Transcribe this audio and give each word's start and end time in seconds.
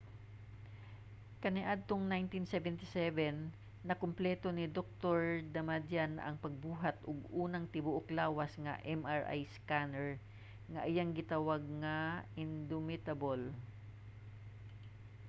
kaniadtong 1.43 2.03
1977 2.09 3.85
nakumpleto 3.89 4.47
ni 4.53 4.65
dr. 4.77 5.19
damadian 5.55 6.13
ang 6.19 6.35
pagbuhat 6.43 6.95
og 7.09 7.19
unang 7.43 7.65
tibuok-lawas 7.73 8.51
nga 8.63 8.73
mri 9.01 9.41
scanner 9.55 10.09
nga 10.73 10.81
iyang 10.91 11.11
gitawag 11.19 11.61
nga 11.83 11.97
indomitable 12.43 13.45